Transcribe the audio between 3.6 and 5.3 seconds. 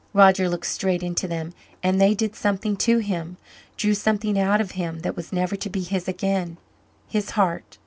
drew something out of him that